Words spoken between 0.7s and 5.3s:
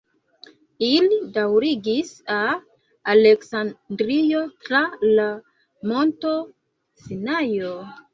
Ili daŭrigis al Aleksandrio tra la